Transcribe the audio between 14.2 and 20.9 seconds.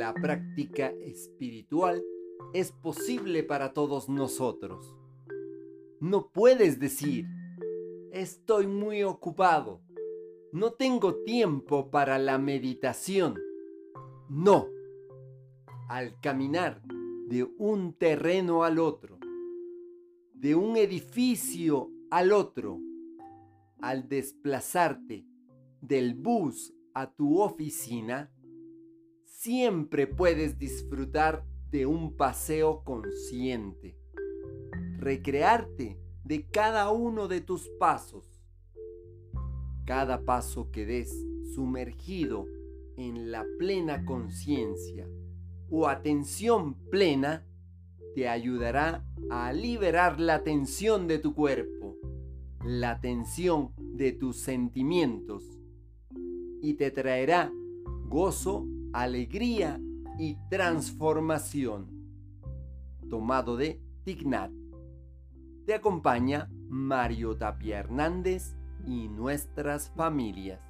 No. Al caminar de un terreno al otro, de un